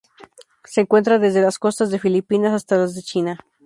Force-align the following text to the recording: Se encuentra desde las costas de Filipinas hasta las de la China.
Se 0.63 0.81
encuentra 0.81 1.19
desde 1.19 1.43
las 1.43 1.59
costas 1.59 1.91
de 1.91 1.99
Filipinas 1.99 2.53
hasta 2.55 2.75
las 2.75 2.95
de 2.95 3.01
la 3.01 3.05
China. 3.05 3.37